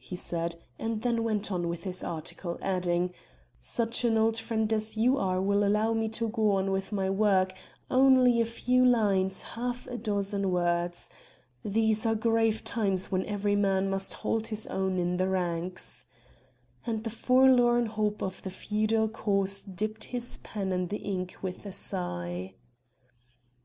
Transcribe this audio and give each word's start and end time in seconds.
he 0.00 0.16
said, 0.16 0.56
and 0.76 1.02
then 1.02 1.22
went 1.22 1.52
on 1.52 1.68
with 1.68 1.84
his 1.84 2.02
article, 2.02 2.58
adding: 2.60 3.14
"Such 3.60 4.02
an 4.04 4.18
old 4.18 4.36
friend 4.36 4.72
as 4.72 4.96
you 4.96 5.16
are 5.18 5.40
will 5.40 5.62
allow 5.62 5.92
me 5.92 6.08
to 6.18 6.28
go 6.30 6.50
on 6.56 6.72
with 6.72 6.90
my 6.90 7.08
work; 7.08 7.52
only 7.88 8.40
a 8.40 8.44
few 8.44 8.84
lines 8.84 9.42
half 9.54 9.86
a 9.86 9.96
dozen 9.96 10.50
words. 10.50 11.08
These 11.64 12.04
are 12.06 12.16
grave 12.16 12.64
times, 12.64 13.12
when 13.12 13.24
every 13.26 13.54
man 13.54 13.88
must 13.88 14.14
hold 14.14 14.48
his 14.48 14.66
own 14.66 14.98
in 14.98 15.16
the 15.16 15.28
ranks!" 15.28 16.08
and 16.84 17.04
the 17.04 17.08
forlorn 17.10 17.86
hope 17.86 18.20
of 18.20 18.42
the 18.42 18.50
feudal 18.50 19.06
cause 19.08 19.62
dipped 19.62 20.06
his 20.10 20.38
pen 20.38 20.72
in 20.72 20.88
the 20.88 20.96
ink 20.96 21.36
with 21.40 21.64
a 21.66 21.70
sigh. 21.70 22.54